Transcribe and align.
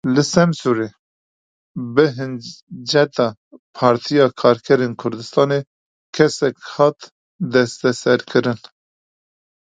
Li 0.13 0.23
Semsûrê 0.33 0.89
bi 1.95 2.05
hinceta 2.17 3.27
Partiya 3.77 4.27
Karkerên 4.41 4.93
Kurdistanê 5.01 5.59
kesek 6.15 6.55
hat 6.73 6.99
desteserkirin. 7.51 8.59